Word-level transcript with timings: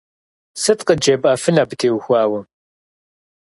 Сыт 0.61 0.79
къыджепӀэфын 0.87 1.57
абы 1.61 1.75
теухуауэ? 1.79 2.39